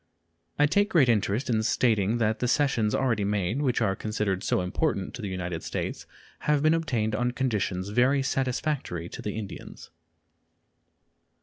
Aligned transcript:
I 0.57 0.65
take 0.65 0.89
great 0.89 1.09
interest 1.09 1.47
in 1.47 1.61
stating 1.61 2.17
that 2.17 2.39
the 2.39 2.47
cessions 2.47 2.95
already 2.95 3.23
made, 3.23 3.61
which 3.61 3.81
are 3.81 3.95
considered 3.95 4.43
so 4.43 4.61
important 4.61 5.13
to 5.13 5.21
the 5.21 5.27
United 5.27 5.61
States, 5.61 6.07
have 6.49 6.63
been 6.63 6.73
obtained 6.73 7.13
on 7.13 7.33
conditions 7.33 7.89
very 7.89 8.23
satisfactory 8.23 9.07
to 9.09 9.21
the 9.21 9.37
Indians. 9.37 9.91